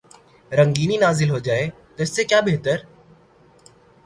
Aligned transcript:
رنگینی 0.51 0.97
نازل 0.97 1.29
ہو 1.29 1.39
جائے 1.39 1.69
تو 1.95 2.03
اس 2.03 2.15
سے 2.15 2.23
کیا 2.23 2.39
بہتر۔ 2.45 2.77